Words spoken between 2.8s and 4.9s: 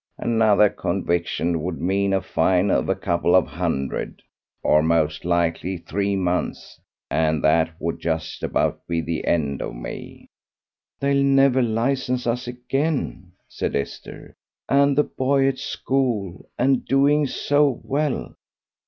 a couple of hundred, or